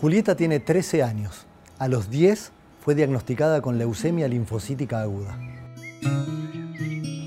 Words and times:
Julieta 0.00 0.36
tiene 0.36 0.60
13 0.60 1.02
años. 1.02 1.44
A 1.80 1.88
los 1.88 2.08
10 2.08 2.52
fue 2.80 2.94
diagnosticada 2.94 3.60
con 3.60 3.78
leucemia 3.78 4.28
linfocítica 4.28 5.00
aguda. 5.00 5.36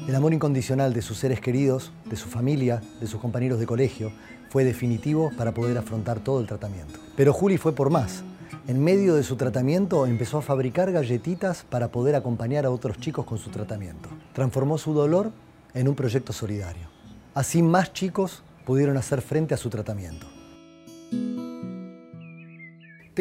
El 0.08 0.16
amor 0.16 0.34
incondicional 0.34 0.94
de 0.94 1.02
sus 1.02 1.18
seres 1.18 1.42
queridos, 1.42 1.92
de 2.06 2.16
su 2.16 2.30
familia, 2.30 2.82
de 3.02 3.08
sus 3.08 3.20
compañeros 3.20 3.60
de 3.60 3.66
colegio, 3.66 4.14
fue 4.50 4.64
definitivo 4.64 5.32
para 5.38 5.54
poder 5.54 5.78
afrontar 5.78 6.22
todo 6.22 6.40
el 6.40 6.48
tratamiento. 6.48 6.98
Pero 7.18 7.34
Juli 7.34 7.58
fue 7.58 7.76
por 7.76 7.90
más. 7.90 8.24
En 8.70 8.82
medio 8.82 9.16
de 9.16 9.24
su 9.24 9.36
tratamiento 9.36 10.06
empezó 10.06 10.38
a 10.38 10.42
fabricar 10.42 10.94
galletitas 10.94 11.66
para 11.70 11.90
poder 11.90 12.16
acompañar 12.16 12.66
a 12.66 12.72
otros 12.72 12.98
chicos 13.00 13.26
con 13.26 13.38
su 13.38 13.50
tratamiento. 13.50 14.08
Transformó 14.32 14.78
su 14.78 14.94
dolor 14.94 15.34
en 15.74 15.90
un 15.90 15.96
proyecto 15.96 16.32
solidario. 16.32 16.88
Así 17.34 17.62
más 17.62 17.92
chicos 17.92 18.44
pudieron 18.66 18.96
hacer 18.96 19.22
frente 19.22 19.54
a 19.54 19.58
su 19.58 19.70
tratamiento. 19.70 20.31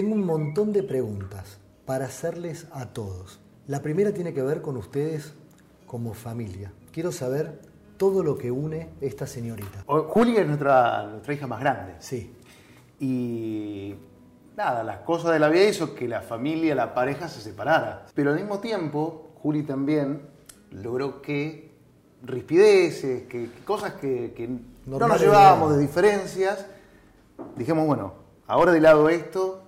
Tengo 0.01 0.15
un 0.15 0.25
montón 0.25 0.73
de 0.73 0.83
preguntas 0.83 1.59
para 1.85 2.07
hacerles 2.07 2.67
a 2.73 2.87
todos. 2.87 3.39
La 3.67 3.83
primera 3.83 4.15
tiene 4.15 4.33
que 4.33 4.41
ver 4.41 4.63
con 4.63 4.79
ustedes 4.79 5.35
como 5.87 6.15
familia. 6.15 6.73
Quiero 6.91 7.13
saber 7.13 7.61
todo 7.99 8.23
lo 8.23 8.39
que 8.39 8.51
une 8.51 8.89
esta 9.03 9.27
señorita. 9.27 9.85
Julia 9.87 10.41
es 10.41 10.47
nuestra, 10.47 11.07
nuestra 11.07 11.35
hija 11.35 11.47
más 11.47 11.61
grande. 11.61 11.97
Sí. 11.99 12.35
Y 12.99 13.95
nada, 14.57 14.83
las 14.85 15.01
cosas 15.01 15.33
de 15.35 15.39
la 15.39 15.51
vida 15.51 15.65
hizo 15.65 15.95
que 15.95 16.09
la 16.09 16.23
familia, 16.23 16.75
la 16.75 16.95
pareja 16.95 17.29
se 17.29 17.43
separara. 17.43 18.07
Pero 18.15 18.31
al 18.31 18.37
mismo 18.37 18.59
tiempo, 18.59 19.33
Juli 19.43 19.65
también 19.65 20.23
logró 20.71 21.21
que 21.21 21.75
rispideces, 22.23 23.25
que, 23.25 23.51
cosas 23.67 23.93
que, 24.01 24.49
no 24.87 24.99
nos 24.99 25.21
llevábamos 25.21 25.77
de 25.77 25.79
diferencias, 25.83 26.65
dijimos, 27.55 27.87
bueno, 27.87 28.15
ahora 28.47 28.73
de 28.73 28.81
lado 28.81 29.11
esto, 29.11 29.60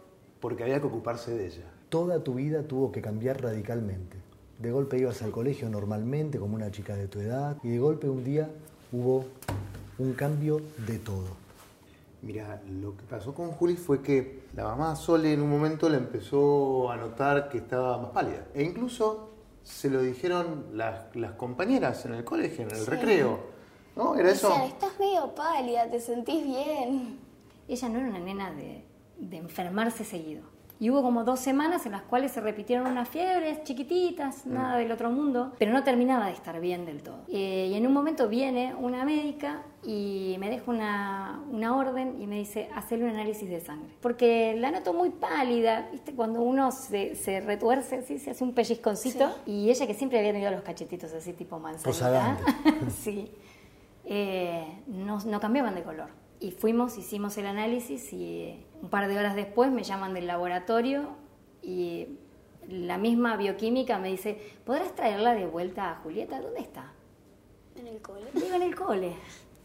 porque 0.42 0.64
había 0.64 0.80
que 0.80 0.88
ocuparse 0.88 1.32
de 1.32 1.46
ella. 1.46 1.62
Toda 1.88 2.22
tu 2.24 2.34
vida 2.34 2.64
tuvo 2.64 2.90
que 2.90 3.00
cambiar 3.00 3.40
radicalmente. 3.40 4.16
De 4.58 4.72
golpe 4.72 4.98
ibas 4.98 5.22
al 5.22 5.30
colegio 5.30 5.70
normalmente 5.70 6.38
como 6.40 6.56
una 6.56 6.70
chica 6.72 6.96
de 6.96 7.06
tu 7.06 7.20
edad 7.20 7.56
y 7.62 7.68
de 7.68 7.78
golpe 7.78 8.08
un 8.08 8.24
día 8.24 8.50
hubo 8.90 9.24
un 9.98 10.12
cambio 10.14 10.60
de 10.84 10.98
todo. 10.98 11.28
Mira, 12.22 12.60
lo 12.68 12.96
que 12.96 13.04
pasó 13.04 13.32
con 13.34 13.52
Juli 13.52 13.76
fue 13.76 14.02
que 14.02 14.42
la 14.54 14.64
mamá 14.64 14.96
Sole 14.96 15.32
en 15.32 15.42
un 15.42 15.50
momento 15.50 15.88
le 15.88 15.98
empezó 15.98 16.90
a 16.90 16.96
notar 16.96 17.48
que 17.48 17.58
estaba 17.58 17.98
más 17.98 18.10
pálida. 18.10 18.46
E 18.52 18.64
incluso 18.64 19.30
se 19.62 19.90
lo 19.90 20.02
dijeron 20.02 20.66
las, 20.74 21.04
compañeras 21.36 22.04
en 22.06 22.14
el 22.14 22.24
colegio, 22.24 22.64
en 22.64 22.70
el 22.72 22.84
recreo. 22.86 23.38
¿No? 23.94 24.16
Era 24.16 24.30
eso. 24.30 24.48
sea, 24.48 24.66
estás 24.66 24.98
medio 24.98 25.32
pálida, 25.34 25.88
te 25.88 26.00
sentís 26.00 26.44
bien. 26.44 27.20
Ella 27.68 27.88
no 27.88 27.98
era 28.00 28.08
una 28.08 28.18
nena 28.18 28.50
de, 28.52 28.84
de 29.22 29.38
enfermarse 29.38 30.04
seguido. 30.04 30.42
Y 30.82 30.90
hubo 30.90 31.00
como 31.00 31.22
dos 31.22 31.38
semanas 31.38 31.86
en 31.86 31.92
las 31.92 32.02
cuales 32.02 32.32
se 32.32 32.40
repitieron 32.40 32.88
unas 32.88 33.08
fiebres 33.08 33.62
chiquititas, 33.62 34.44
mm. 34.44 34.52
nada 34.52 34.76
del 34.76 34.90
otro 34.90 35.10
mundo, 35.10 35.52
pero 35.56 35.72
no 35.72 35.84
terminaba 35.84 36.26
de 36.26 36.32
estar 36.32 36.60
bien 36.60 36.86
del 36.86 37.04
todo. 37.04 37.20
Eh, 37.28 37.68
y 37.70 37.74
en 37.74 37.86
un 37.86 37.92
momento 37.92 38.28
viene 38.28 38.74
una 38.74 39.04
médica 39.04 39.62
y 39.84 40.34
me 40.40 40.50
deja 40.50 40.68
una, 40.68 41.40
una 41.52 41.76
orden 41.76 42.20
y 42.20 42.26
me 42.26 42.36
dice, 42.36 42.68
hacerle 42.74 43.04
un 43.04 43.12
análisis 43.12 43.48
de 43.48 43.60
sangre. 43.60 43.94
Porque 44.00 44.56
la 44.58 44.72
noto 44.72 44.92
muy 44.92 45.10
pálida, 45.10 45.88
¿viste? 45.92 46.14
Cuando 46.14 46.42
uno 46.42 46.72
se, 46.72 47.14
se 47.14 47.40
retuerce 47.40 47.98
así, 47.98 48.18
se 48.18 48.32
hace 48.32 48.42
un 48.42 48.52
pellizconcito. 48.52 49.30
Y 49.46 49.70
ella 49.70 49.86
que 49.86 49.94
siempre 49.94 50.18
había 50.18 50.32
tenido 50.32 50.50
los 50.50 50.62
cachetitos 50.62 51.12
así 51.12 51.32
tipo 51.32 51.60
manzanita. 51.60 52.38
sí. 52.90 53.30
Eh, 54.04 54.82
no, 54.88 55.20
no 55.24 55.38
cambiaban 55.38 55.76
de 55.76 55.84
color. 55.84 56.21
Y 56.42 56.50
fuimos, 56.50 56.98
hicimos 56.98 57.38
el 57.38 57.46
análisis 57.46 58.12
y 58.12 58.66
un 58.82 58.88
par 58.88 59.06
de 59.06 59.16
horas 59.16 59.36
después 59.36 59.70
me 59.70 59.84
llaman 59.84 60.12
del 60.12 60.26
laboratorio 60.26 61.10
y 61.62 62.18
la 62.68 62.98
misma 62.98 63.36
bioquímica 63.36 63.98
me 63.98 64.08
dice, 64.08 64.38
¿podrás 64.64 64.92
traerla 64.96 65.34
de 65.34 65.46
vuelta 65.46 65.92
a 65.92 65.94
Julieta? 66.02 66.40
¿Dónde 66.40 66.58
está? 66.58 66.92
En 67.76 67.86
el 67.86 68.02
cole. 68.02 68.26
Digo, 68.34 68.56
en 68.56 68.62
el 68.62 68.74
cole. 68.74 69.12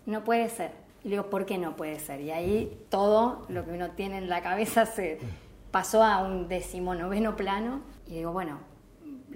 No 0.06 0.24
puede 0.24 0.50
ser. 0.50 0.70
Y 1.04 1.10
digo, 1.10 1.32
¿por 1.32 1.48
qué 1.48 1.58
no 1.58 1.76
puede 1.76 2.00
ser? 2.00 2.22
Y 2.22 2.30
ahí 2.30 2.80
todo 2.90 3.48
lo 3.50 3.66
que 3.66 3.72
uno 3.72 3.90
tiene 3.92 4.20
en 4.20 4.30
la 4.30 4.44
cabeza 4.44 4.86
se 4.86 5.18
pasó 5.72 6.04
a 6.04 6.24
un 6.24 6.48
decimonoveno 6.48 7.36
plano. 7.36 7.82
Y 8.06 8.18
digo, 8.18 8.34
bueno, 8.34 8.60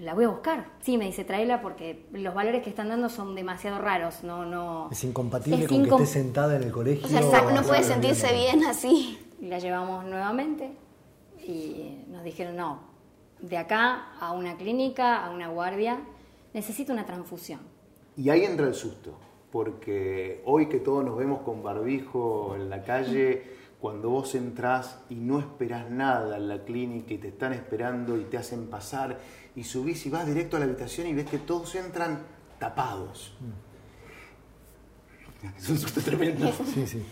la 0.02 0.14
voy 0.14 0.24
a 0.24 0.28
buscar. 0.28 0.66
Sí, 0.80 0.98
me 0.98 1.06
dice, 1.06 1.24
tráela 1.24 1.62
porque 1.62 2.06
los 2.12 2.34
valores 2.34 2.62
que 2.62 2.70
están 2.70 2.88
dando 2.88 3.08
son 3.08 3.36
demasiado 3.36 3.78
raros. 3.78 4.24
No, 4.24 4.44
no... 4.44 4.88
Es 4.90 5.04
incompatible 5.04 5.66
con 5.66 5.84
que 5.84 5.90
esté 5.90 6.06
sentada 6.06 6.56
en 6.56 6.64
el 6.64 6.72
colegio. 6.72 7.06
O 7.06 7.30
sea, 7.30 7.42
no 7.50 7.62
puede 7.62 7.84
sentirse 7.84 8.32
bien 8.32 8.64
así. 8.64 9.18
La 9.40 9.58
llevamos 9.60 10.04
nuevamente 10.04 10.72
y 11.46 12.04
nos 12.08 12.24
dijeron, 12.24 12.56
no, 12.56 12.80
de 13.40 13.58
acá 13.58 14.12
a 14.20 14.32
una 14.32 14.56
clínica, 14.56 15.24
a 15.24 15.30
una 15.30 15.48
guardia, 15.48 16.00
necesito 16.52 16.92
una 16.92 17.06
transfusión. 17.06 17.60
Y 18.16 18.28
ahí 18.30 18.44
entra 18.44 18.66
el 18.66 18.74
susto, 18.74 19.16
porque 19.50 20.42
hoy 20.46 20.68
que 20.68 20.78
todos 20.78 21.04
nos 21.04 21.16
vemos 21.16 21.42
con 21.42 21.62
barbijo 21.62 22.54
en 22.56 22.70
la 22.70 22.82
calle, 22.82 23.52
cuando 23.80 24.10
vos 24.10 24.36
entrás 24.36 25.00
y 25.10 25.16
no 25.16 25.40
esperás 25.40 25.90
nada 25.90 26.36
en 26.36 26.48
la 26.48 26.64
clínica 26.64 27.14
y 27.14 27.18
te 27.18 27.28
están 27.28 27.52
esperando 27.52 28.16
y 28.16 28.22
te 28.22 28.38
hacen 28.38 28.68
pasar 28.68 29.18
y 29.54 29.64
subís 29.64 30.06
y 30.06 30.10
vas 30.10 30.26
directo 30.26 30.56
a 30.56 30.60
la 30.60 30.66
habitación 30.66 31.06
y 31.06 31.14
ves 31.14 31.26
que 31.26 31.38
todos 31.38 31.74
entran 31.74 32.22
tapados. 32.58 33.34
Es 35.58 35.68
un 35.68 35.76
susto 35.76 36.00
tremendo. 36.00 36.52
Sí, 36.72 36.86
sí, 36.86 37.04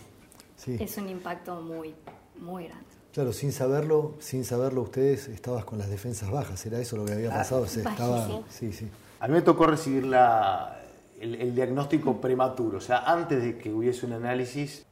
sí. 0.56 0.77
Es 0.79 0.97
un 0.99 1.09
impacto 1.09 1.61
muy, 1.62 1.97
muy 2.39 2.69
grande. 2.69 2.87
Claro, 3.12 3.33
sin 3.33 3.50
saberlo, 3.50 4.15
sin 4.21 4.45
saberlo 4.45 4.83
ustedes 4.83 5.27
estabas 5.27 5.65
con 5.65 5.79
las 5.79 5.91
defensas 5.91 6.31
bajas, 6.31 6.65
era 6.65 6.79
eso 6.79 6.97
lo 6.97 7.05
que 7.05 7.15
había 7.15 7.31
pasado, 7.31 7.67
Se 7.67 7.81
estaba, 7.81 8.45
sí, 8.49 8.73
sí. 8.73 8.89
A 9.19 9.27
mí 9.27 9.34
me 9.34 9.43
tocó 9.43 9.67
recibir 9.67 10.06
la, 10.06 10.81
el, 11.21 11.55
diagnóstico 11.55 12.21
prematuro, 12.21 12.79
o 12.79 12.81
sea, 12.81 13.00
antes 13.00 13.43
de 13.43 13.59
que 13.59 13.73
hubiese 13.73 14.06
un 14.06 14.12
análisis, 14.12 14.87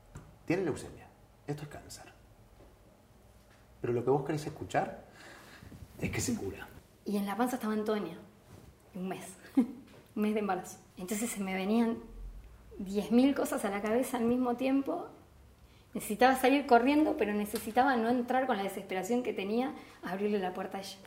tiene 0.44 0.64
leucemia, 0.64 1.06
esto 1.46 1.62
es 1.62 1.68
cáncer. 1.68 2.04
Pero 3.80 3.92
lo 3.92 4.02
que 4.02 4.10
vos 4.10 4.24
querés 4.26 4.44
escuchar 4.46 5.04
es 6.00 6.10
que 6.10 6.20
se 6.20 6.34
cura. 6.34 6.68
Y 7.08 7.16
en 7.16 7.24
la 7.24 7.36
panza 7.38 7.56
estaba 7.56 7.72
Antonia, 7.72 8.18
un 8.94 9.08
mes, 9.08 9.24
un 9.56 10.22
mes 10.22 10.34
de 10.34 10.40
embarazo. 10.40 10.76
Entonces 10.98 11.30
se 11.30 11.42
me 11.42 11.54
venían 11.54 11.96
10.000 12.84 13.34
cosas 13.34 13.64
a 13.64 13.70
la 13.70 13.80
cabeza 13.80 14.18
al 14.18 14.24
mismo 14.24 14.56
tiempo. 14.56 15.06
Necesitaba 15.94 16.36
salir 16.36 16.66
corriendo, 16.66 17.16
pero 17.16 17.32
necesitaba 17.32 17.96
no 17.96 18.10
entrar 18.10 18.46
con 18.46 18.58
la 18.58 18.62
desesperación 18.62 19.22
que 19.22 19.32
tenía 19.32 19.72
a 20.02 20.10
abrirle 20.10 20.38
la 20.38 20.52
puerta 20.52 20.76
a 20.76 20.80
ella. 20.82 20.98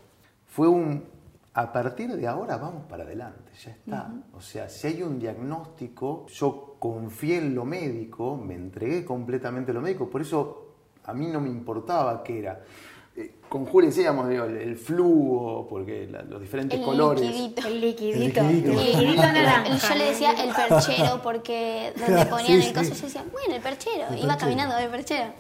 Fue 0.47 0.67
un, 0.67 1.06
a 1.53 1.72
partir 1.72 2.12
de 2.12 2.28
ahora 2.28 2.57
vamos 2.57 2.88
para 2.88 3.03
adelante, 3.03 3.51
ya 3.63 3.69
está. 3.69 4.12
O 4.33 4.41
sea, 4.41 4.69
si 4.69 4.88
hay 4.88 5.03
un 5.03 5.19
diagnóstico, 5.19 6.25
yo 6.29 6.78
confié 6.79 7.38
en 7.38 7.53
lo 7.53 7.63
médico, 7.63 8.35
me 8.38 8.56
entregué 8.56 9.06
completamente 9.06 9.69
a 9.69 9.75
lo 9.75 9.81
médico, 9.81 10.09
por 10.09 10.22
eso 10.22 10.73
a 11.03 11.13
mí 11.13 11.28
no 11.28 11.39
me 11.39 11.50
importaba 11.50 12.23
qué 12.23 12.39
era. 12.39 12.63
Eh, 13.16 13.35
con 13.49 13.66
Juli 13.66 13.88
decíamos 13.88 14.29
el, 14.29 14.77
flujo, 14.77 15.67
porque 15.69 16.07
los 16.29 16.39
diferentes 16.39 16.79
colores. 16.79 17.23
El 17.23 17.31
liquidito. 17.33 17.67
El 17.67 17.81
liquidito. 17.81 18.41
naranja. 19.22 19.89
Yo 19.89 19.95
le 19.95 20.05
decía 20.05 20.31
el 20.44 20.53
perchero, 20.53 21.21
porque 21.21 21.94
donde 21.97 22.25
ponían 22.29 22.61
el 22.61 22.73
coso, 22.73 22.94
yo 22.94 23.01
decía, 23.01 23.25
bueno, 23.31 23.55
el 23.55 23.61
perchero. 23.61 24.05
Iba 24.16 24.38
caminando 24.38 24.77
el 24.77 24.89
perchero. 24.89 25.33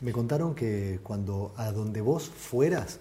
Me 0.00 0.12
contaron 0.12 0.54
que 0.54 1.00
cuando 1.02 1.52
a 1.56 1.70
donde 1.72 2.00
vos 2.00 2.28
fueras, 2.28 3.00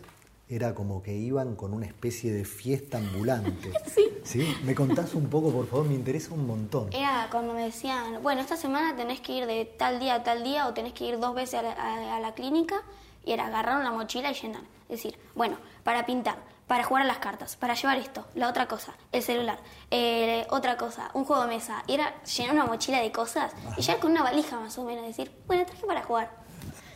era 0.50 0.74
como 0.74 1.04
que 1.04 1.14
iban 1.14 1.56
con 1.56 1.74
una 1.74 1.86
especie 1.86 2.32
de 2.32 2.46
fiesta 2.46 2.98
ambulante. 2.98 3.72
sí. 3.94 4.10
¿Sí? 4.24 4.58
¿Me 4.64 4.76
contás 4.76 5.14
un 5.14 5.30
poco, 5.30 5.52
por 5.52 5.68
favor? 5.68 5.88
Me 5.88 5.96
interesa 5.96 6.34
un 6.34 6.46
montón. 6.46 6.90
Era 6.94 7.28
cuando 7.32 7.54
me 7.54 7.64
decían, 7.64 8.22
bueno, 8.22 8.42
esta 8.42 8.58
semana 8.58 8.96
tenés 8.96 9.22
que 9.22 9.34
ir 9.34 9.46
de 9.46 9.66
tal 9.66 10.00
día 10.00 10.16
a 10.16 10.24
tal 10.24 10.44
día 10.44 10.68
o 10.68 10.74
tenés 10.74 10.94
que 10.94 11.06
ir 11.06 11.20
dos 11.20 11.34
veces 11.34 11.62
a 11.64 12.20
la 12.20 12.34
clínica 12.34 12.84
y 13.26 13.34
era 13.34 13.48
agarrar 13.48 13.80
una 13.80 13.92
mochila 13.92 14.32
y 14.32 14.34
llenar. 14.34 14.64
Es 14.90 15.04
decir, 15.04 15.20
bueno, 15.36 15.58
para 15.84 16.06
pintar, 16.06 16.38
para 16.66 16.84
jugar 16.84 17.04
a 17.04 17.06
las 17.06 17.18
cartas, 17.20 17.56
para 17.56 17.74
llevar 17.74 17.98
esto, 17.98 18.26
la 18.36 18.50
otra 18.50 18.68
cosa, 18.68 18.94
el 19.12 19.22
celular, 19.22 19.60
eh, 19.92 20.46
otra 20.50 20.78
cosa, 20.78 21.12
un 21.14 21.26
juego 21.26 21.44
de 21.44 21.50
mesa. 21.50 21.84
Y 21.88 21.94
era 21.94 22.22
llenar 22.24 22.56
una 22.56 22.66
mochila 22.66 23.02
de 23.02 23.12
cosas 23.12 23.54
y 23.78 23.82
ya 23.82 24.00
con 24.00 24.12
una 24.12 24.24
valija 24.24 24.60
más 24.60 24.78
o 24.78 24.84
menos. 24.86 25.06
Decir, 25.06 25.32
bueno, 25.46 25.66
traje 25.66 25.86
para 25.86 26.04
jugar. 26.04 26.32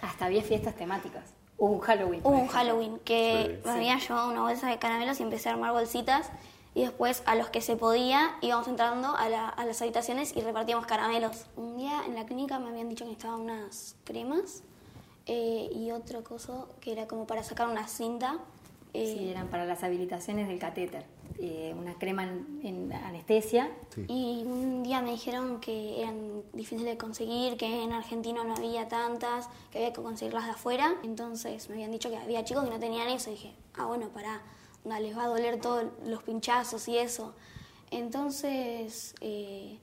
Hasta 0.02 0.26
había 0.26 0.42
fiestas 0.42 0.76
temáticas. 0.76 1.41
Hubo 1.62 1.74
un 1.74 1.80
Halloween. 1.82 2.22
Hubo 2.24 2.40
un 2.40 2.48
Halloween 2.48 3.00
que 3.06 3.62
me 3.64 3.70
había 3.70 4.00
llevado 4.00 4.32
una 4.32 4.42
bolsa 4.42 4.68
de 4.68 4.80
caramelos 4.80 5.20
y 5.20 5.24
empecé 5.24 5.48
a 5.48 5.52
armar 5.52 5.72
bolsitas. 5.74 6.32
Y 6.74 6.82
después, 6.82 7.22
a 7.28 7.36
los 7.36 7.52
que 7.52 7.62
se 7.62 7.76
podía, 7.76 8.32
íbamos 8.42 8.68
entrando 8.68 9.16
a, 9.16 9.30
las 9.30 9.80
habitaciones 9.84 10.36
y 10.36 10.42
repartíamos 10.42 10.88
caramelos. 10.88 11.46
Un 11.56 11.78
día 11.78 12.02
en 12.08 12.16
la 12.16 12.26
clínica 12.26 12.58
me 12.58 12.70
habían 12.70 12.90
dicho 12.90 13.06
que 13.06 13.12
estaban 13.12 13.42
unas 13.42 13.96
cremas 14.06 14.64
eh, 15.28 15.70
y 15.72 15.92
otra 15.92 16.22
cosa 16.22 16.66
que 16.80 16.94
era 16.94 17.06
como 17.06 17.28
para 17.28 17.44
sacar 17.44 17.68
una 17.68 17.88
cinta. 17.88 18.40
Eh, 18.96 19.16
sí, 19.16 19.30
eran 19.30 19.48
para 19.50 19.66
las 19.66 19.84
habilitaciones 19.84 20.48
del 20.48 20.58
catéter. 20.58 21.06
Eh, 21.44 21.74
una 21.76 21.96
crema 21.96 22.22
en, 22.22 22.60
en 22.62 22.94
anestesia. 22.94 23.72
Sí. 23.96 24.06
Y 24.08 24.44
un 24.46 24.84
día 24.84 25.02
me 25.02 25.10
dijeron 25.10 25.60
que 25.60 26.00
eran 26.00 26.44
difíciles 26.54 26.86
de 26.86 26.98
conseguir, 27.00 27.58
que 27.58 27.84
en 27.84 27.94
Argentina 27.94 28.44
no 28.44 28.56
había 28.56 28.88
tantas, 28.88 29.50
que 29.72 29.80
había 29.80 29.92
que 29.92 30.04
conseguirlas 30.04 30.46
de 30.46 30.52
afuera. 30.52 30.94
Entonces 31.04 31.68
me 31.68 31.76
habían 31.76 31.92
dicho 31.92 32.12
que 32.12 32.18
había 32.18 32.44
chicos 32.44 32.64
que 32.66 32.70
no 32.70 32.80
tenían 32.80 33.10
eso. 33.10 33.32
Y 33.32 33.34
dije, 33.34 33.56
ah, 33.74 33.86
bueno, 33.86 34.10
pará, 34.10 34.44
no, 34.86 35.00
les 35.00 35.18
va 35.18 35.24
a 35.24 35.28
doler 35.30 35.60
todos 35.60 35.86
los 36.06 36.22
pinchazos 36.22 36.88
y 36.88 37.00
eso. 37.00 37.34
Entonces 37.90 39.16
eh, 39.22 39.80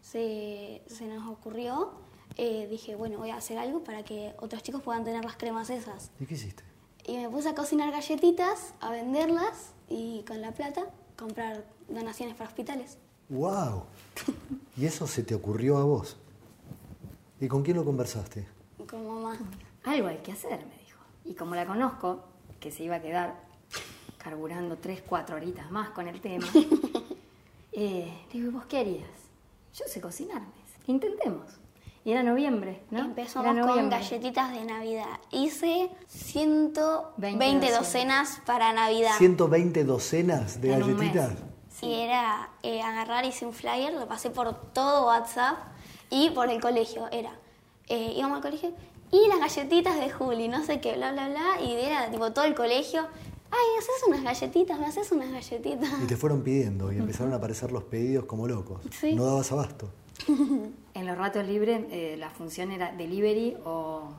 se, 0.00 0.82
se 0.86 1.06
nos 1.06 1.28
ocurrió, 1.28 1.90
eh, 2.36 2.68
dije, 2.70 2.94
bueno, 2.94 3.18
voy 3.18 3.30
a 3.30 3.36
hacer 3.36 3.58
algo 3.58 3.82
para 3.82 4.04
que 4.04 4.32
otros 4.38 4.62
chicos 4.62 4.80
puedan 4.80 5.02
tener 5.02 5.24
las 5.24 5.36
cremas 5.36 5.70
esas. 5.70 6.12
¿Y 6.20 6.26
qué 6.26 6.34
hiciste? 6.34 6.62
Y 7.04 7.16
me 7.16 7.28
puse 7.28 7.48
a 7.48 7.56
cocinar 7.56 7.90
galletitas, 7.90 8.74
a 8.80 8.92
venderlas 8.92 9.72
y 9.88 10.22
con 10.22 10.40
la 10.40 10.52
plata 10.52 10.86
comprar 11.20 11.64
donaciones 11.88 12.34
para 12.34 12.48
hospitales. 12.48 12.96
¡Wow! 13.28 13.84
¿Y 14.76 14.86
eso 14.86 15.06
se 15.06 15.22
te 15.22 15.34
ocurrió 15.34 15.76
a 15.76 15.84
vos? 15.84 16.16
¿Y 17.38 17.46
con 17.46 17.62
quién 17.62 17.76
lo 17.76 17.84
conversaste? 17.84 18.48
Con 18.88 19.06
mamá. 19.06 19.38
Algo 19.84 20.08
hay 20.08 20.16
que 20.18 20.32
hacer, 20.32 20.64
me 20.66 20.78
dijo. 20.82 20.98
Y 21.24 21.34
como 21.34 21.54
la 21.54 21.66
conozco, 21.66 22.24
que 22.58 22.72
se 22.72 22.84
iba 22.84 22.96
a 22.96 23.02
quedar 23.02 23.38
carburando 24.16 24.78
tres, 24.78 25.02
cuatro 25.06 25.36
horitas 25.36 25.70
más 25.70 25.90
con 25.90 26.08
el 26.08 26.20
tema, 26.20 26.46
eh, 27.72 28.12
le 28.32 28.32
digo, 28.32 28.50
¿y 28.50 28.52
¿vos 28.52 28.64
qué 28.66 28.78
harías? 28.78 29.08
Yo 29.74 29.84
sé 29.86 30.00
cocinar, 30.00 30.40
me 30.40 30.48
dice. 30.48 30.78
Intentemos. 30.86 31.60
Y 32.04 32.12
era 32.12 32.22
noviembre, 32.22 32.82
¿no? 32.90 33.00
Empezamos 33.00 33.54
Era 33.54 33.66
con 33.66 33.90
galletitas 33.90 34.52
de 34.52 34.64
Navidad. 34.64 35.20
Hice 35.30 35.90
120 36.08 37.38
20 37.38 37.72
docenas 37.72 38.40
para 38.46 38.72
Navidad. 38.72 39.12
120 39.18 39.84
docenas 39.84 40.60
de 40.60 40.72
En 40.72 40.80
galletitas. 40.80 41.32
Y 41.82 41.94
era 41.94 42.50
eh, 42.62 42.82
agarrar, 42.82 43.24
hice 43.24 43.46
un 43.46 43.52
flyer, 43.52 43.92
lo 43.94 44.06
pasé 44.06 44.30
por 44.30 44.54
todo 44.72 45.06
WhatsApp 45.06 45.56
y 46.10 46.30
por 46.30 46.50
el 46.50 46.60
colegio. 46.60 47.08
Era, 47.10 47.32
eh, 47.88 48.14
íbamos 48.16 48.36
al 48.36 48.42
colegio 48.42 48.72
y 49.12 49.28
las 49.28 49.40
galletitas 49.40 49.98
de 49.98 50.10
Juli, 50.10 50.48
no 50.48 50.64
sé 50.64 50.80
qué, 50.80 50.96
bla, 50.96 51.12
bla, 51.12 51.28
bla. 51.28 51.60
Y 51.62 51.72
era 51.72 52.10
tipo 52.10 52.32
todo 52.32 52.44
el 52.44 52.54
colegio. 52.54 53.00
Ay, 53.50 53.66
¿me 53.72 53.78
haces 53.78 54.04
unas 54.06 54.22
galletitas? 54.22 54.78
¿Me 54.78 54.86
haces 54.86 55.10
unas 55.10 55.32
galletitas? 55.32 55.90
Y 56.02 56.06
te 56.06 56.16
fueron 56.16 56.42
pidiendo 56.42 56.92
y 56.92 56.96
empezaron 56.98 57.32
a 57.32 57.36
aparecer 57.36 57.72
los 57.72 57.84
pedidos 57.84 58.26
como 58.26 58.46
locos. 58.46 58.80
Sí. 58.92 59.14
No 59.14 59.24
dabas 59.24 59.50
abasto. 59.50 59.90
En 60.94 61.06
los 61.06 61.16
ratos 61.16 61.46
libres 61.46 61.82
eh, 61.90 62.16
la 62.18 62.30
función 62.30 62.70
era 62.72 62.92
delivery 62.92 63.56
o... 63.64 64.10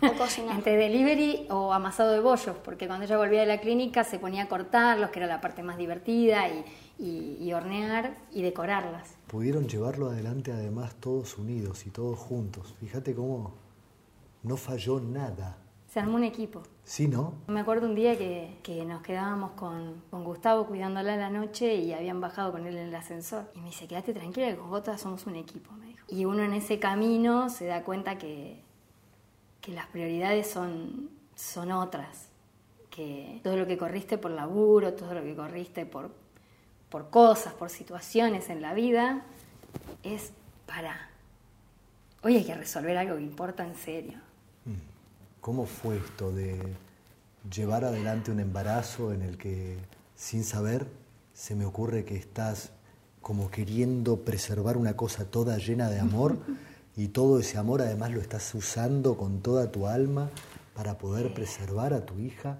O 0.00 0.12
cocinar. 0.16 0.54
Entre 0.56 0.76
delivery 0.76 1.46
o 1.50 1.72
amasado 1.72 2.12
de 2.12 2.20
bollos, 2.20 2.56
porque 2.64 2.86
cuando 2.86 3.04
ella 3.04 3.16
volvía 3.18 3.40
de 3.40 3.46
la 3.46 3.60
clínica 3.60 4.02
se 4.04 4.18
ponía 4.18 4.44
a 4.44 4.48
cortarlos, 4.48 5.10
que 5.10 5.18
era 5.20 5.26
la 5.26 5.40
parte 5.40 5.62
más 5.62 5.76
divertida, 5.76 6.48
y, 6.48 6.64
y- 6.98 7.36
y 7.40 7.52
hornear 7.52 8.16
y 8.32 8.42
decorarlas. 8.42 9.14
Pudieron 9.26 9.68
llevarlo 9.68 10.08
adelante 10.10 10.52
además 10.52 10.94
todos 10.96 11.36
unidos 11.38 11.86
y 11.86 11.90
todos 11.90 12.18
juntos. 12.18 12.74
Fíjate 12.80 13.14
cómo 13.14 13.54
no 14.42 14.56
falló 14.56 15.00
nada. 15.00 15.58
Se 15.88 16.00
armó 16.00 16.16
un 16.16 16.24
equipo. 16.24 16.62
¿Sí, 16.84 17.08
no? 17.08 17.32
Me 17.46 17.60
acuerdo 17.60 17.86
un 17.86 17.94
día 17.94 18.16
que, 18.18 18.58
que 18.62 18.84
nos 18.84 19.02
quedábamos 19.02 19.52
con, 19.52 20.02
con 20.10 20.22
Gustavo 20.22 20.66
cuidándola 20.66 21.14
en 21.14 21.20
la 21.20 21.30
noche 21.30 21.76
y 21.76 21.94
habían 21.94 22.20
bajado 22.20 22.52
con 22.52 22.66
él 22.66 22.76
en 22.76 22.88
el 22.88 22.94
ascensor. 22.94 23.50
Y 23.54 23.60
me 23.60 23.66
dice, 23.66 23.88
quédate 23.88 24.12
tranquila 24.12 24.48
que 24.48 24.56
con 24.56 24.68
Gota 24.68 24.98
somos 24.98 25.26
un 25.26 25.36
equipo, 25.36 25.72
me 25.72 25.86
dijo. 25.86 26.04
Y 26.08 26.26
uno 26.26 26.42
en 26.42 26.52
ese 26.52 26.78
camino 26.78 27.48
se 27.48 27.66
da 27.66 27.84
cuenta 27.84 28.18
que, 28.18 28.60
que 29.62 29.72
las 29.72 29.86
prioridades 29.86 30.50
son, 30.50 31.08
son 31.34 31.72
otras. 31.72 32.28
Que 32.90 33.40
todo 33.42 33.56
lo 33.56 33.66
que 33.66 33.78
corriste 33.78 34.18
por 34.18 34.30
laburo, 34.30 34.92
todo 34.92 35.14
lo 35.14 35.22
que 35.22 35.34
corriste 35.34 35.86
por, 35.86 36.10
por 36.90 37.08
cosas, 37.08 37.54
por 37.54 37.70
situaciones 37.70 38.50
en 38.50 38.60
la 38.60 38.74
vida, 38.74 39.22
es 40.02 40.32
para... 40.66 41.08
Hoy 42.22 42.36
hay 42.36 42.44
que 42.44 42.54
resolver 42.54 42.98
algo 42.98 43.16
que 43.16 43.22
importa 43.22 43.64
en 43.64 43.74
serio. 43.74 44.18
¿Cómo 45.40 45.66
fue 45.66 45.96
esto 45.96 46.32
de 46.32 46.60
llevar 47.52 47.84
adelante 47.84 48.30
un 48.30 48.40
embarazo 48.40 49.12
en 49.12 49.22
el 49.22 49.38
que, 49.38 49.78
sin 50.14 50.44
saber, 50.44 50.86
se 51.32 51.54
me 51.54 51.64
ocurre 51.64 52.04
que 52.04 52.16
estás 52.16 52.72
como 53.22 53.50
queriendo 53.50 54.24
preservar 54.24 54.76
una 54.76 54.96
cosa 54.96 55.24
toda 55.24 55.58
llena 55.58 55.90
de 55.90 56.00
amor 56.00 56.38
y 56.96 57.08
todo 57.08 57.38
ese 57.38 57.58
amor 57.58 57.82
además 57.82 58.10
lo 58.10 58.20
estás 58.20 58.54
usando 58.54 59.16
con 59.16 59.40
toda 59.40 59.70
tu 59.70 59.86
alma 59.86 60.30
para 60.74 60.98
poder 60.98 61.34
preservar 61.34 61.92
a 61.92 62.04
tu 62.04 62.18
hija? 62.18 62.58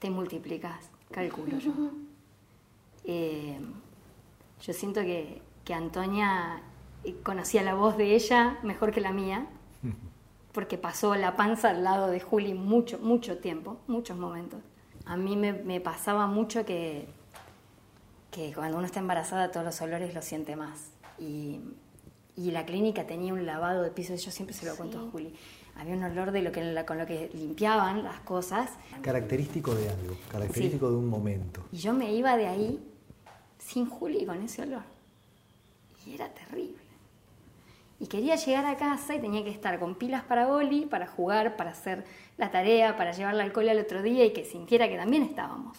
te 0.00 0.10
multiplicas, 0.10 0.90
calculo 1.10 1.58
yo. 1.58 1.72
Eh, 3.04 3.60
yo 4.62 4.72
siento 4.72 5.02
que, 5.02 5.42
que 5.64 5.74
Antonia 5.74 6.62
conocía 7.22 7.62
la 7.62 7.74
voz 7.74 7.96
de 7.96 8.14
ella 8.14 8.58
mejor 8.62 8.92
que 8.92 9.00
la 9.00 9.12
mía, 9.12 9.46
porque 10.52 10.78
pasó 10.78 11.14
la 11.14 11.36
panza 11.36 11.70
al 11.70 11.84
lado 11.84 12.08
de 12.08 12.20
Juli 12.20 12.54
mucho, 12.54 12.98
mucho 12.98 13.38
tiempo, 13.38 13.78
muchos 13.86 14.16
momentos. 14.16 14.60
A 15.06 15.16
mí 15.16 15.36
me, 15.36 15.52
me 15.52 15.80
pasaba 15.80 16.26
mucho 16.26 16.64
que, 16.64 17.06
que 18.30 18.52
cuando 18.54 18.76
uno 18.76 18.86
está 18.86 19.00
embarazada 19.00 19.50
todos 19.50 19.66
los 19.66 19.80
olores 19.80 20.14
los 20.14 20.24
siente 20.24 20.56
más. 20.56 20.90
Y, 21.18 21.60
y 22.36 22.50
la 22.50 22.64
clínica 22.64 23.06
tenía 23.06 23.32
un 23.32 23.46
lavado 23.46 23.82
de 23.82 23.90
pisos, 23.90 24.24
yo 24.24 24.30
siempre 24.30 24.54
se 24.54 24.66
lo 24.66 24.76
cuento 24.76 24.98
a 24.98 25.10
Juli. 25.10 25.34
Había 25.76 25.94
un 25.94 26.02
olor 26.02 26.32
de 26.32 26.42
lo 26.42 26.52
que, 26.52 26.84
con 26.86 26.98
lo 26.98 27.06
que 27.06 27.30
limpiaban 27.32 28.02
las 28.02 28.20
cosas. 28.20 28.70
Característico 29.02 29.74
de 29.74 29.88
algo, 29.88 30.16
característico 30.30 30.90
de 30.90 30.96
un 30.96 31.08
momento. 31.08 31.62
Y 31.72 31.78
yo 31.78 31.92
me 31.92 32.12
iba 32.12 32.36
de 32.36 32.46
ahí 32.46 32.80
sin 33.58 33.86
Juli 33.86 34.26
con 34.26 34.42
ese 34.42 34.62
olor. 34.62 34.82
Y 36.06 36.14
era 36.14 36.28
terrible. 36.28 36.89
Y 38.00 38.06
quería 38.06 38.34
llegar 38.36 38.64
a 38.64 38.76
casa 38.76 39.14
y 39.14 39.20
tenía 39.20 39.44
que 39.44 39.50
estar 39.50 39.78
con 39.78 39.94
pilas 39.94 40.24
para 40.24 40.48
Oli, 40.48 40.86
para 40.86 41.06
jugar, 41.06 41.56
para 41.56 41.70
hacer 41.70 42.04
la 42.38 42.50
tarea, 42.50 42.96
para 42.96 43.12
llevarla 43.12 43.44
al 43.44 43.52
cole 43.52 43.70
al 43.70 43.78
otro 43.78 44.02
día 44.02 44.24
y 44.24 44.32
que 44.32 44.44
sintiera 44.44 44.88
que 44.88 44.96
también 44.96 45.22
estábamos 45.22 45.76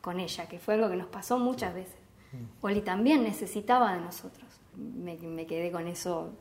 con 0.00 0.18
ella, 0.18 0.48
que 0.48 0.58
fue 0.58 0.74
algo 0.74 0.88
que 0.88 0.96
nos 0.96 1.08
pasó 1.08 1.38
muchas 1.38 1.74
veces. 1.74 1.96
Oli 2.62 2.80
también 2.80 3.22
necesitaba 3.22 3.92
de 3.94 4.00
nosotros. 4.00 4.44
Me, 4.74 5.16
me 5.16 5.46
quedé 5.46 5.70
con 5.70 5.86
eso 5.86 6.32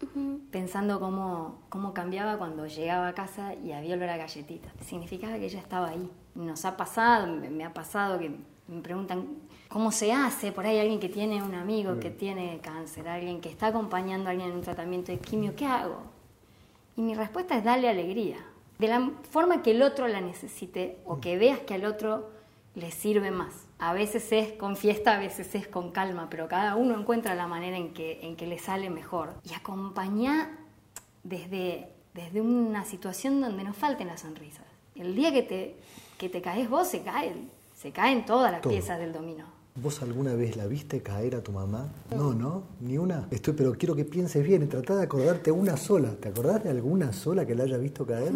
pensando 0.51 0.99
cómo, 0.99 1.59
cómo 1.67 1.93
cambiaba 1.93 2.37
cuando 2.37 2.67
llegaba 2.67 3.09
a 3.09 3.13
casa 3.13 3.55
y 3.55 3.73
había 3.73 3.95
olor 3.95 4.09
a 4.09 4.17
galletita. 4.17 4.69
Significaba 4.85 5.37
que 5.37 5.45
ella 5.45 5.59
estaba 5.59 5.89
ahí. 5.89 6.09
Nos 6.35 6.63
ha 6.63 6.77
pasado, 6.77 7.27
me, 7.27 7.49
me 7.49 7.65
ha 7.65 7.73
pasado 7.73 8.19
que 8.19 8.37
me 8.69 8.81
preguntan 8.81 9.27
cómo 9.67 9.91
se 9.91 10.11
hace. 10.11 10.51
Por 10.51 10.65
ahí 10.65 10.79
alguien 10.79 10.99
que 10.99 11.09
tiene 11.09 11.43
un 11.43 11.55
amigo 11.55 11.99
que 11.99 12.09
tiene 12.09 12.59
cáncer, 12.61 13.07
alguien 13.07 13.41
que 13.41 13.49
está 13.49 13.67
acompañando 13.67 14.29
a 14.29 14.31
alguien 14.31 14.49
en 14.49 14.55
un 14.55 14.61
tratamiento 14.61 15.11
de 15.11 15.19
quimio, 15.19 15.55
¿qué 15.55 15.65
hago? 15.65 16.01
Y 16.95 17.01
mi 17.01 17.15
respuesta 17.15 17.57
es 17.57 17.63
darle 17.63 17.89
alegría. 17.89 18.37
De 18.77 18.87
la 18.87 19.11
forma 19.29 19.61
que 19.61 19.71
el 19.71 19.81
otro 19.81 20.07
la 20.07 20.21
necesite 20.21 20.99
o 21.05 21.19
que 21.19 21.37
veas 21.37 21.59
que 21.59 21.73
al 21.73 21.85
otro 21.85 22.29
le 22.75 22.91
sirve 22.91 23.31
más. 23.31 23.67
A 23.77 23.93
veces 23.93 24.31
es 24.31 24.53
con 24.53 24.75
fiesta, 24.77 25.15
a 25.15 25.19
veces 25.19 25.53
es 25.55 25.67
con 25.67 25.91
calma, 25.91 26.27
pero 26.29 26.47
cada 26.47 26.75
uno 26.75 26.97
encuentra 26.97 27.35
la 27.35 27.47
manera 27.47 27.77
en 27.77 27.93
que, 27.93 28.19
en 28.21 28.35
que 28.35 28.47
le 28.47 28.59
sale 28.59 28.89
mejor. 28.89 29.33
Y 29.49 29.53
acompañar 29.53 30.49
desde, 31.23 31.89
desde 32.13 32.41
una 32.41 32.85
situación 32.85 33.41
donde 33.41 33.63
no 33.63 33.73
falten 33.73 34.07
las 34.07 34.21
sonrisas. 34.21 34.65
El 34.95 35.15
día 35.15 35.31
que 35.31 35.43
te, 35.43 35.75
que 36.17 36.29
te 36.29 36.41
caes 36.41 36.69
vos, 36.69 36.87
se 36.87 37.01
caen, 37.01 37.49
se 37.81 37.91
caen 37.93 38.25
todas 38.25 38.51
las 38.51 38.61
Todo. 38.61 38.73
piezas 38.73 38.99
del 38.99 39.13
dominó. 39.13 39.45
¿Vos 39.75 40.01
alguna 40.01 40.33
vez 40.33 40.57
la 40.57 40.67
viste 40.67 41.01
caer 41.01 41.35
a 41.35 41.41
tu 41.41 41.53
mamá? 41.53 41.87
No, 42.13 42.33
no, 42.33 42.63
ni 42.81 42.97
una. 42.97 43.27
Estoy, 43.31 43.53
pero 43.53 43.71
quiero 43.73 43.95
que 43.95 44.03
pienses 44.03 44.45
bien 44.45 44.63
y 44.63 44.65
tratá 44.65 44.97
de 44.97 45.03
acordarte 45.03 45.49
una 45.49 45.77
sola. 45.77 46.13
¿Te 46.19 46.27
acordás 46.27 46.61
de 46.61 46.71
alguna 46.71 47.13
sola 47.13 47.45
que 47.45 47.55
la 47.55 47.63
haya 47.63 47.77
visto 47.77 48.05
caer? 48.05 48.33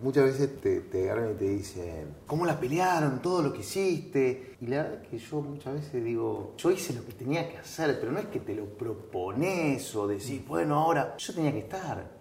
Muchas 0.00 0.24
veces 0.26 0.60
te, 0.60 0.80
te 0.82 1.10
agarran 1.10 1.32
y 1.32 1.34
te 1.34 1.48
dicen, 1.48 2.06
¿cómo 2.28 2.46
la 2.46 2.60
pelearon? 2.60 3.20
Todo 3.20 3.42
lo 3.42 3.52
que 3.52 3.60
hiciste. 3.60 4.54
Y 4.60 4.66
la 4.68 4.84
verdad 4.84 5.02
que 5.02 5.18
yo 5.18 5.40
muchas 5.40 5.74
veces 5.74 6.04
digo, 6.04 6.54
yo 6.56 6.70
hice 6.70 6.92
lo 6.92 7.04
que 7.04 7.14
tenía 7.14 7.50
que 7.50 7.58
hacer, 7.58 7.98
pero 7.98 8.12
no 8.12 8.20
es 8.20 8.26
que 8.26 8.38
te 8.38 8.54
lo 8.54 8.64
propones 8.66 9.92
o 9.96 10.06
decís, 10.06 10.40
bueno, 10.46 10.76
ahora 10.76 11.16
yo 11.18 11.34
tenía 11.34 11.50
que 11.50 11.58
estar. 11.58 12.16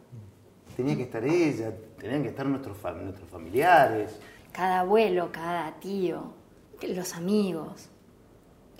Tenía 0.75 0.96
que 0.96 1.03
estar 1.03 1.24
ella, 1.24 1.72
tenían 2.00 2.24
que 2.24 2.30
estar 2.30 2.46
nuestros, 2.46 2.77
fam- 2.82 3.01
nuestros 3.01 3.30
familiares. 3.30 4.20
cada 4.51 4.80
abuelo, 4.82 5.30
cada 5.32 5.72
tío, 5.80 6.34
los 6.82 7.13
amigos. 7.16 7.89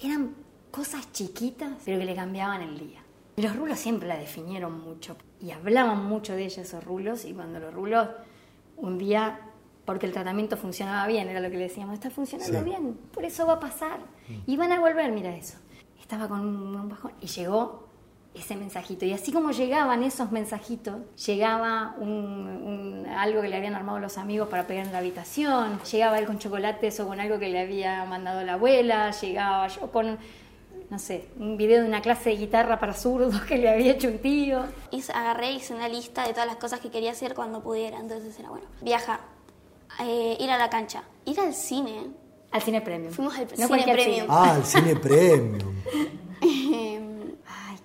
Eran 0.02 0.36
cosas 0.72 1.12
chiquitas, 1.12 1.72
pero 1.86 2.00
que 2.00 2.06
le 2.06 2.16
cambiaban 2.16 2.62
el 2.62 2.78
día. 2.80 3.02
Y 3.36 3.42
los 3.42 3.56
rulos 3.56 3.78
siempre 3.80 4.08
la 4.08 4.18
definieron 4.18 4.80
mucho 4.82 5.16
y 5.40 5.52
hablaban 5.52 6.04
mucho 6.06 6.34
de 6.34 6.46
ella 6.46 6.64
esos 6.64 6.84
rulos 6.84 7.26
y 7.26 7.34
cuando 7.34 7.60
los 7.60 7.72
rulos 7.74 8.08
un 8.78 8.98
día, 8.98 9.40
porque 9.86 10.06
el 10.08 10.12
tratamiento 10.14 10.58
funcionaba 10.58 11.06
bien, 11.08 11.30
era 11.30 11.40
lo 11.40 11.50
que 11.52 11.58
le 11.58 11.64
decíamos, 11.64 11.94
está 11.94 12.10
funcionando 12.10 12.60
Sí. 12.60 12.64
bien, 12.66 12.94
por 13.14 13.24
eso 13.26 13.46
va 13.46 13.54
a 13.54 13.60
pasar. 13.60 14.00
Y 14.48 14.58
van 14.58 14.72
a 14.72 14.80
volver, 14.80 15.12
mira 15.12 15.36
eso. 15.36 15.58
Estaba 16.00 16.28
con 16.28 16.40
un 16.42 16.90
bajón 16.90 17.12
y 17.22 17.28
llegó 17.28 17.87
ese 18.40 18.56
mensajito. 18.56 19.06
Y 19.06 19.14
así 19.14 19.32
como 19.32 19.52
llegaban 19.52 20.04
esos 20.04 20.32
mensajitos, 20.32 20.96
llegaba 21.26 21.96
un, 22.00 23.06
algo 23.18 23.42
que 23.42 23.50
le 23.50 23.56
habían 23.58 23.76
armado 23.76 24.00
los 24.00 24.18
amigos 24.18 24.48
para 24.50 24.68
pegar 24.68 24.86
en 24.86 24.92
la 24.94 25.00
habitación, 25.00 25.80
llegaba 25.84 26.20
él 26.20 26.26
con 26.26 26.40
chocolates 26.40 27.00
o 27.00 27.08
con 27.08 27.20
algo 27.20 27.40
que 27.40 27.50
le 27.50 27.60
había 27.60 28.06
mandado 28.06 28.44
la 28.44 28.54
abuela, 28.54 29.12
llegaba 29.12 29.68
yo 29.68 29.92
con, 29.92 30.18
no 30.90 31.00
sé, 31.00 31.26
un 31.38 31.58
video 31.58 31.82
de 31.82 31.88
una 31.88 32.02
clase 32.02 32.30
de 32.32 32.38
guitarra 32.38 32.80
para 32.80 32.94
zurdos 32.94 33.42
que 33.42 33.58
le 33.58 33.70
había 33.70 33.92
hecho 33.92 34.08
un 34.08 34.20
tío. 34.20 34.64
Y 34.92 35.02
agarré, 35.14 35.52
hice 35.52 35.74
una 35.74 35.88
lista 35.90 36.26
de 36.26 36.34
todas 36.34 36.48
las 36.48 36.58
cosas 36.58 36.80
que 36.80 36.90
quería 36.90 37.12
hacer 37.12 37.34
cuando 37.34 37.62
pudiera. 37.62 38.00
Entonces 38.00 38.38
era 38.40 38.50
bueno, 38.50 38.66
viajar, 38.82 39.20
eh, 40.02 40.38
ir 40.40 40.50
a 40.52 40.58
la 40.58 40.70
cancha, 40.70 41.04
ir 41.26 41.40
al 41.40 41.54
cine. 41.54 42.08
Al 42.52 42.62
cine 42.62 42.80
premium. 42.80 43.12
Fuimos 43.12 43.36
al 43.38 43.44
No 43.44 43.50
cine 43.56 43.68
cualquier 43.68 43.96
premium. 43.98 44.16
cine. 44.22 44.28
Ah, 44.30 44.56
el 44.58 44.64
cine 44.64 44.96
premium. 44.96 45.76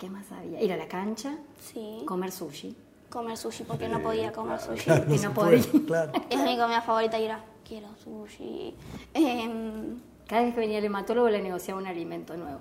¿qué 0.03 0.11
más 0.11 0.33
había? 0.33 0.61
Ir 0.61 0.73
a 0.73 0.77
la 0.77 0.89
cancha, 0.89 1.37
Sí, 1.61 2.03
comer 2.07 2.33
sushi. 2.33 2.77
comer 3.09 3.37
sushi 3.37 3.63
porque 3.63 3.89
no 3.89 4.01
podía 4.03 4.33
comer 4.33 4.59
sushi. 4.59 4.85
Claro, 4.85 5.05
Y 5.15 5.17
se 5.19 5.29
no 5.29 5.33
puede, 5.35 5.63
podía. 5.63 5.87
Claro. 5.87 6.13
Es 6.31 6.41
mi 6.41 6.59
comida 6.59 6.83
favorita 6.83 7.21
y 7.21 7.25
era, 7.27 7.39
quiero 7.65 7.87
sushi. 8.03 8.75
Em, 9.15 10.01
Cada 10.27 10.43
vez 10.43 10.55
que 10.55 10.61
venía 10.61 10.79
el 10.79 10.85
hematólogo 10.87 11.29
le 11.29 11.41
negociaba 11.41 11.81
un 11.81 11.87
alimento 11.87 12.37
nuevo. 12.37 12.59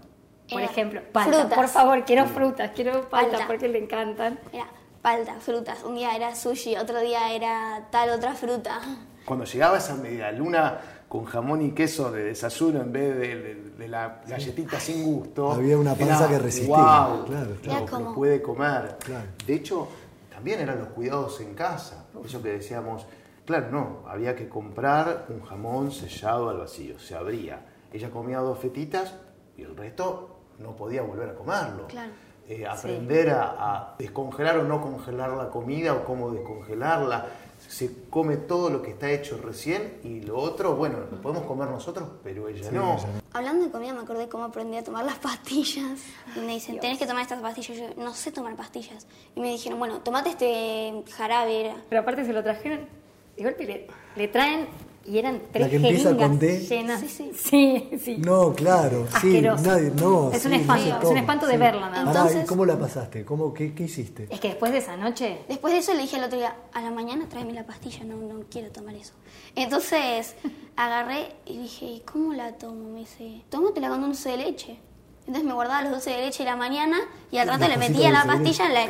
Por 0.52 0.62
Era 0.62 0.70
ejemplo, 0.72 1.02
palta. 1.12 1.40
frutas. 1.40 1.58
Por 1.58 1.68
favor, 1.68 2.06
quiero 2.06 2.28
frutas, 2.28 2.72
quiero 2.76 3.10
palta, 3.10 3.32
Palta. 3.32 3.48
porque 3.48 3.68
le 3.68 3.80
encantan. 3.80 4.40
era 4.54 4.68
palta, 5.02 5.40
frutas. 5.40 5.84
Un 5.84 5.96
día 5.96 6.16
era 6.16 6.36
sushi, 6.36 6.76
otro 6.78 7.00
día 7.00 7.32
era 7.34 7.88
tal 7.90 8.12
otra 8.12 8.36
fruta. 8.36 8.82
Cuando 9.26 9.46
llegaba 9.46 9.80
esa 9.80 9.96
media 9.96 10.32
luna 10.32 10.80
con 11.12 11.26
jamón 11.26 11.62
y 11.62 11.72
queso 11.72 12.10
de 12.10 12.24
desayuno 12.24 12.80
en 12.80 12.94
vez 12.94 13.18
de, 13.18 13.36
de- 13.42 13.56
de 13.78 13.88
la 13.90 14.22
galletita 14.26 14.80
sin 14.80 15.04
gusto. 15.04 15.52
Había 15.52 15.78
una 15.78 15.94
panza 15.94 16.30
que 16.30 16.40
resistía, 16.40 16.78
Wow, 16.78 17.26
claro, 17.26 17.50
claro. 17.62 18.00
lo- 18.00 18.14
puede 18.14 18.42
comer. 18.42 18.96
Claro. 19.04 19.26
De 19.46 19.54
hecho, 19.56 19.90
también 20.34 20.62
eran 20.62 20.80
los 20.80 20.88
cuidados 20.90 21.42
en 21.42 21.54
casa. 21.54 22.06
Eso 22.24 22.42
que 22.42 22.54
decíamos, 22.54 23.06
claro, 23.46 23.68
no, 23.72 24.00
había 24.08 24.38
que 24.38 24.48
comprar 24.48 25.26
un 25.28 25.42
jamón 25.42 25.92
sellado 25.92 26.48
al 26.50 26.60
vacío, 26.60 26.98
se 26.98 27.14
abría. 27.14 27.60
Ella 27.92 28.10
comía 28.10 28.38
dos 28.40 28.58
fetitas 28.60 29.14
y 29.58 29.64
el 29.64 29.76
resto 29.76 30.38
no 30.60 30.78
podía 30.78 31.02
volver 31.02 31.32
a 31.32 31.36
comerlo. 31.36 31.88
Claro. 31.88 32.12
Eh, 32.48 32.66
aprender 32.66 33.32
a, 33.32 33.44
a 33.60 33.96
descongelar 34.00 34.58
o 34.60 34.64
no 34.64 34.82
congelar 34.82 35.32
la 35.32 35.50
comida 35.50 35.94
o 35.94 36.06
cómo 36.06 36.32
descongelarla. 36.32 37.26
Se 37.68 38.06
come 38.10 38.38
todo 38.38 38.70
lo 38.70 38.82
que 38.82 38.92
está 38.92 39.10
hecho 39.10 39.38
recién 39.38 40.00
y 40.04 40.22
lo 40.22 40.38
otro, 40.38 40.76
bueno, 40.76 41.00
lo 41.10 41.22
podemos 41.22 41.46
comer 41.46 41.70
nosotros, 41.70 42.10
pero 42.24 42.48
ella 42.48 42.70
no. 42.72 42.96
ella. 42.96 43.08
Hablando 43.34 43.66
de 43.66 43.72
comida, 43.72 43.94
me 43.94 44.02
acordé 44.02 44.28
cómo 44.28 44.44
aprendí 44.44 44.78
a 44.78 44.84
tomar 44.84 45.06
las 45.06 45.20
pastillas. 45.20 46.02
Y 46.36 46.40
me 46.40 46.54
dicen, 46.54 46.80
tenés 46.80 47.00
que 47.00 47.06
tomar 47.06 47.22
estas 47.22 47.42
pastillas. 47.42 47.78
Yo 47.78 48.04
no 48.04 48.14
sé 48.14 48.32
tomar 48.32 48.56
pastillas. 48.56 49.08
Y 49.36 49.40
me 49.40 49.52
dijeron, 49.52 49.80
bueno, 49.80 50.02
tomate 50.02 50.32
este 50.32 51.04
jarabe. 51.14 51.66
Era. 51.66 51.76
Pero 51.90 52.02
aparte 52.02 52.26
se 52.26 52.34
lo 52.34 52.44
trajeron, 52.44 52.88
golpe 53.38 53.66
le, 53.66 53.88
le 54.16 54.28
traen 54.28 54.68
y 55.06 55.18
eran 55.18 55.42
tres 55.52 55.68
que 55.70 55.76
empieza 55.78 56.04
jeringas 56.10 56.28
con 56.30 56.40
D. 56.40 56.60
llenas. 56.60 57.00
Sí, 57.02 57.08
sí. 57.10 57.32
sí, 57.36 57.90
sí. 58.04 58.18
No, 58.18 58.54
claro, 58.54 59.08
sí, 59.10 59.16
Asqueroso. 59.36 59.64
nadie, 59.66 59.92
no. 60.00 60.32
Es 60.32 60.42
sí, 60.42 60.48
un 60.48 60.54
no 60.54 60.60
espanto, 60.60 60.84
se 61.00 61.06
es 61.06 61.12
un 61.12 61.18
espanto 61.18 61.48
de 61.48 61.58
verla 61.58 61.90
nada 61.90 62.06
más. 62.06 62.14
Pará, 62.16 62.20
¿y 62.26 62.28
Entonces- 62.30 62.50
¿Cómo 62.50 62.66
la 62.66 62.78
pasaste? 62.80 63.26
¿Cómo, 63.26 63.54
qué, 63.54 63.74
qué 63.74 63.84
hiciste? 63.84 64.28
Es 64.30 64.40
que 64.40 64.50
después 64.50 64.72
de 64.72 64.78
esa 64.78 64.96
noche, 64.98 65.40
Después 65.50 65.74
de 65.74 65.80
eso 65.80 65.94
le 65.94 66.02
dije 66.02 66.18
al 66.18 66.26
otro 66.26 66.38
día, 66.38 66.56
a 66.74 66.82
la 66.82 66.92
mañana 66.92 67.28
tráeme 67.30 67.54
la 67.54 67.66
pastilla, 67.66 68.04
no, 68.04 68.16
no 68.18 68.44
quiero 68.50 68.70
tomar 68.72 68.94
eso. 68.96 69.14
Entonces 69.56 70.36
agarré 70.76 71.28
y 71.46 71.58
dije, 71.58 71.86
"¿Y 71.86 72.00
¿cómo 72.02 72.34
la 72.34 72.54
tomo? 72.54 72.90
Me 72.90 73.00
dice, 73.00 73.42
tómatela 73.50 73.90
con 73.90 74.02
dulce 74.02 74.30
de 74.30 74.38
leche. 74.38 74.78
Entonces 75.22 75.44
me 75.44 75.54
guardaba 75.54 75.84
los 75.84 75.92
dulces 75.92 76.16
de 76.16 76.22
leche 76.26 76.44
la 76.44 76.56
mañana 76.56 76.98
y 77.32 77.38
al 77.38 77.48
rato 77.48 77.68
le 77.68 77.78
metía 77.78 78.08
de 78.08 78.14
la 78.14 78.22
de 78.24 78.28
pastilla 78.28 78.66
en 78.66 78.74
la, 78.74 78.86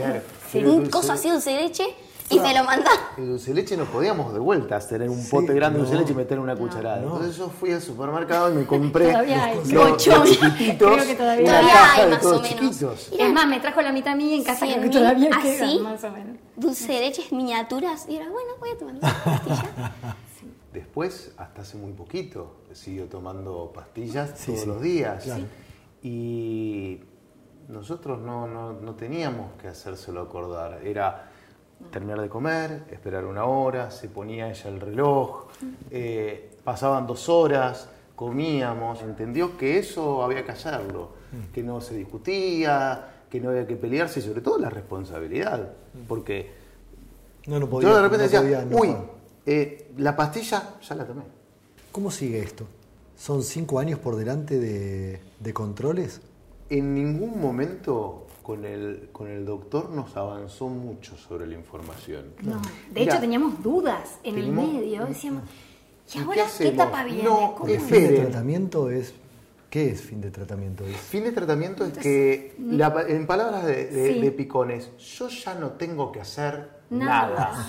Claro. 0.51 0.73
un 0.73 0.85
coso 0.89 1.11
así 1.13 1.29
dulce 1.29 1.51
de 1.51 1.57
leche 1.63 1.83
y 2.31 2.39
me 2.39 2.53
lo 2.53 2.63
mandaba. 2.63 3.11
El 3.17 3.27
dulce 3.27 3.51
de 3.51 3.55
leche 3.61 3.77
no 3.77 3.85
podíamos 3.85 4.33
de 4.33 4.39
vueltas 4.39 4.87
tener 4.87 5.09
un 5.09 5.21
Sí, 5.21 5.29
pote 5.31 5.53
grande 5.53 5.79
de 5.79 5.83
dulce 5.85 5.97
leche 5.99 6.13
y 6.13 6.15
meter 6.15 6.39
una 6.39 6.55
cucharada. 6.55 6.97
No. 7.01 7.13
Entonces 7.17 7.35
yo 7.37 7.49
fui 7.49 7.71
al 7.71 7.81
supermercado 7.81 8.51
y 8.51 8.55
me 8.55 8.65
compré 8.65 9.11
Todavía 9.11 9.43
hay. 9.45 9.57
los, 9.57 9.71
los 9.71 9.89
Bochón. 9.91 10.23
chiquititos, 10.25 10.93
Creo 10.93 11.05
que 11.05 11.15
todavía 11.15 11.43
una 11.43 11.59
Todavía 11.59 11.93
hay, 11.93 12.03
de 12.05 12.11
más 12.11 12.21
todos 12.21 12.39
o 12.39 12.41
menos. 12.41 12.59
chiquitos. 12.59 13.11
Era 13.13 13.27
es 13.27 13.33
más, 13.33 13.47
me 13.47 13.59
trajo 13.59 13.81
la 13.81 13.91
mitad 13.91 14.13
a 14.13 14.15
mí 14.15 14.33
en 14.33 14.43
casa 14.43 14.65
creo 14.65 14.81
que 14.81 14.87
100.000 14.89 14.91
todavía 14.91 15.29
así. 15.35 15.41
quedan, 15.41 15.83
más 15.83 16.03
o 16.03 16.11
menos. 16.11 16.37
Dulce 16.55 16.93
de 16.93 16.99
leche 17.01 17.23
miniaturas 17.31 18.05
y 18.09 18.15
era, 18.15 18.29
bueno, 18.29 18.49
voy 18.59 18.69
a 18.69 18.77
tomar 18.77 18.99
pastilla. 18.99 19.93
Después, 20.73 21.33
hasta 21.37 21.63
hace 21.63 21.77
muy 21.77 21.91
poquito, 21.91 22.55
siguió 22.71 23.05
tomando 23.07 23.71
pastillas 23.73 24.31
Sí, 24.35 24.45
todos 24.47 24.59
sí, 24.61 24.65
los 24.67 24.81
días. 24.81 25.23
claro. 25.25 25.43
Y 26.01 26.99
nosotros 27.67 28.19
no, 28.19 28.47
no- 28.47 28.73
no 28.73 28.95
teníamos 28.95 29.51
que 29.61 29.67
hacérselo 29.67 30.21
acordar. 30.21 30.79
Era 30.85 31.30
terminar 31.91 32.21
de 32.21 32.29
comer, 32.29 32.83
esperar 32.91 33.25
una 33.25 33.45
hora, 33.45 33.91
se 33.91 34.07
ponía 34.09 34.49
ella 34.49 34.69
el 34.69 34.79
reloj, 34.79 35.47
eh, 35.89 36.51
pasaban 36.63 37.07
dos 37.07 37.27
horas, 37.29 37.89
comíamos. 38.15 39.01
Entendió 39.01 39.57
que 39.57 39.79
eso 39.79 40.23
había 40.23 40.45
que 40.45 40.51
hacerlo, 40.51 41.09
Mm. 41.31 41.53
que 41.53 41.63
no 41.63 41.79
se 41.81 41.95
discutía, 41.95 43.07
que 43.29 43.39
no 43.39 43.49
había 43.49 43.65
que 43.65 43.75
pelearse 43.75 44.19
y 44.19 44.23
sobre 44.23 44.41
todo 44.41 44.57
la 44.57 44.69
responsabilidad. 44.69 45.71
Porque 46.07 46.51
No, 47.47 47.59
no 47.59 47.67
podía. 47.69 47.89
yo 47.89 47.95
de 47.95 48.01
repente 48.01 48.17
no 48.17 48.23
decía, 48.31 48.41
podía, 48.41 48.77
uy, 48.79 48.87
podía". 48.89 49.03
eh, 49.45 49.91
la 49.97 50.15
pastilla 50.15 50.75
ya 50.81 50.95
la 50.95 51.05
tomé. 51.05 51.23
¿Cómo 51.91 52.11
sigue 52.11 52.39
esto? 52.39 52.65
¿Son 53.17 53.43
cinco 53.43 53.79
años 53.79 53.99
por 53.99 54.15
delante 54.15 54.59
de, 54.59 55.21
de 55.39 55.53
controles? 55.53 56.21
En 56.71 56.93
ningún 56.95 57.39
momento 57.41 58.27
con 58.41 58.63
el, 58.65 59.09
con 59.11 59.27
el 59.27 59.45
doctor 59.45 59.89
nos 59.89 60.15
avanzó 60.15 60.67
mucho 60.69 61.17
sobre 61.17 61.45
la 61.45 61.55
información. 61.55 62.27
No, 62.41 62.61
de 62.61 63.01
Mira, 63.01 63.11
hecho 63.13 63.19
teníamos 63.21 63.61
dudas 63.61 64.17
en 64.23 64.37
el 64.37 64.51
medio, 64.51 65.05
decíamos, 65.05 65.43
¿y 66.13 66.17
¿y 66.17 66.21
ahora 66.21 66.45
qué 66.57 66.63
qué, 66.63 66.69
etapa 66.69 67.03
viene? 67.03 67.23
No, 67.23 67.55
¿Cómo 67.55 67.67
El 67.67 67.75
es- 67.75 67.83
fin 67.83 68.07
de 68.07 68.19
tratamiento 68.21 68.89
es. 68.89 69.13
¿Qué 69.69 69.89
es 69.91 70.01
fin 70.01 70.19
de 70.21 70.31
tratamiento? 70.31 70.85
Es 70.85 70.97
Fin 70.97 71.23
de 71.25 71.31
tratamiento 71.31 71.85
es 71.85 71.97
que, 71.97 72.55
la- 72.59 73.05
en 73.07 73.25
palabras 73.27 73.65
de, 73.65 73.87
de- 73.87 74.13
Sí. 74.15 74.19
de 74.21 74.31
Picones, 74.31 74.91
yo 74.97 75.27
ya 75.29 75.53
no 75.55 75.71
tengo 75.71 76.11
que 76.11 76.19
hacer 76.21 76.69
Nada. 76.89 77.29
nada. 77.29 77.65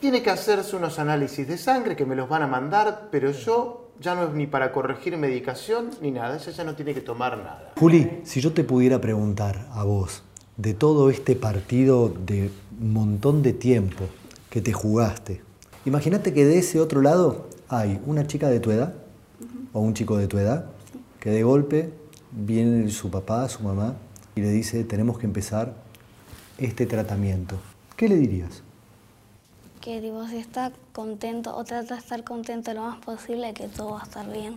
Tiene 0.00 0.20
que 0.22 0.30
hacerse 0.30 0.74
unos 0.76 0.98
análisis 0.98 1.46
de 1.46 1.56
sangre 1.58 1.94
que 1.94 2.04
me 2.06 2.16
los 2.16 2.28
van 2.28 2.42
a 2.42 2.48
mandar, 2.48 3.08
pero 3.12 3.30
yo 3.30 3.81
ya 4.00 4.14
no 4.14 4.24
es 4.24 4.34
ni 4.34 4.46
para 4.46 4.72
corregir 4.72 5.16
medicación 5.16 5.90
ni 6.00 6.10
nada. 6.10 6.36
Ella 6.36 6.52
ya 6.52 6.64
no 6.64 6.74
tiene 6.74 6.94
que 6.94 7.00
tomar 7.00 7.38
nada. 7.38 7.72
Juli, 7.78 8.20
si 8.24 8.40
yo 8.40 8.52
te 8.52 8.64
pudiera 8.64 9.00
preguntar 9.00 9.68
a 9.72 9.84
vos 9.84 10.22
de 10.56 10.74
todo 10.74 11.10
este 11.10 11.36
partido 11.36 12.08
de 12.08 12.50
montón 12.78 13.42
de 13.42 13.52
tiempo 13.52 14.04
que 14.50 14.60
te 14.60 14.72
jugaste, 14.72 15.42
imagínate 15.84 16.32
que 16.32 16.44
de 16.44 16.58
ese 16.58 16.80
otro 16.80 17.00
lado 17.00 17.48
hay 17.68 18.00
una 18.06 18.26
chica 18.26 18.48
de 18.48 18.60
tu 18.60 18.70
edad 18.70 18.94
o 19.72 19.80
un 19.80 19.94
chico 19.94 20.16
de 20.16 20.26
tu 20.26 20.38
edad 20.38 20.66
que 21.20 21.30
de 21.30 21.42
golpe 21.42 21.92
viene 22.32 22.90
su 22.90 23.10
papá, 23.10 23.48
su 23.48 23.62
mamá 23.62 23.96
y 24.34 24.40
le 24.40 24.50
dice 24.50 24.84
tenemos 24.84 25.18
que 25.18 25.26
empezar 25.26 25.74
este 26.58 26.86
tratamiento. 26.86 27.56
¿Qué 27.96 28.08
le 28.08 28.16
dirías? 28.16 28.62
Que 29.82 30.00
tipo, 30.00 30.26
si 30.28 30.38
está 30.38 30.70
contento 30.92 31.56
o 31.56 31.64
trata 31.64 31.94
de 31.94 32.00
estar 32.00 32.22
contento 32.22 32.72
lo 32.72 32.82
más 32.82 32.98
posible, 33.00 33.52
que 33.52 33.66
todo 33.66 33.94
va 33.94 34.00
a 34.00 34.04
estar 34.04 34.30
bien. 34.30 34.56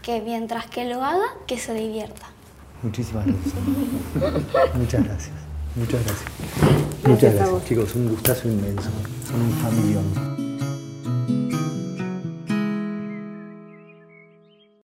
Que 0.00 0.22
mientras 0.22 0.66
que 0.66 0.86
lo 0.86 1.04
haga, 1.04 1.26
que 1.46 1.58
se 1.58 1.74
divierta. 1.74 2.26
Muchísimas 2.82 3.26
gracias. 3.26 3.54
Muchas 4.74 5.04
gracias. 5.04 5.36
Muchas 5.76 6.02
gracias. 6.02 6.30
Muchas 7.04 7.34
gracias, 7.34 7.64
chicos. 7.66 7.94
Un 7.94 8.08
gustazo 8.08 8.48
inmenso. 8.48 8.88
Son 9.28 9.42
un 9.42 9.52
familión. 9.52 10.37